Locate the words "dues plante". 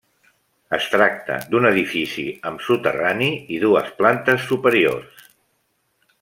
3.67-4.37